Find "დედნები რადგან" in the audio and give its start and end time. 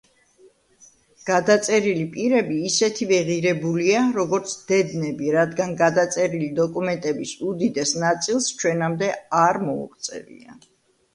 4.71-5.75